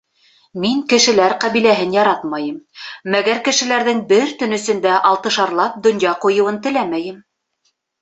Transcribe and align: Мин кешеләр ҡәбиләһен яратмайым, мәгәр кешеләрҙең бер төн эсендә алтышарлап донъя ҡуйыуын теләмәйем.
Мин 0.61 0.79
кешеләр 0.93 1.35
ҡәбиләһен 1.43 1.93
яратмайым, 1.97 2.57
мәгәр 3.17 3.43
кешеләрҙең 3.51 4.03
бер 4.15 4.35
төн 4.43 4.59
эсендә 4.61 4.99
алтышарлап 5.13 5.81
донъя 5.89 6.19
ҡуйыуын 6.29 6.63
теләмәйем. 6.69 7.27